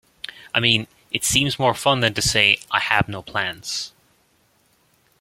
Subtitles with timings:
[0.51, 3.93] I mean, it seems more fun than to say, 'I have no plans.